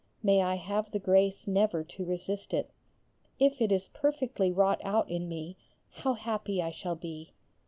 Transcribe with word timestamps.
May 0.23 0.41
I 0.41 0.55
have 0.55 0.89
the 0.89 0.97
grace 0.97 1.45
never 1.45 1.83
to 1.83 2.03
resist 2.03 2.55
it. 2.55 2.71
If 3.37 3.61
it 3.61 3.71
is 3.71 3.89
perfectly 3.93 4.51
wrought 4.51 4.81
out 4.83 5.07
in 5.11 5.29
me 5.29 5.57
how 5.91 6.13
happy 6.15 6.59
I 6.59 6.71
shall 6.71 6.95
be. 6.95 7.33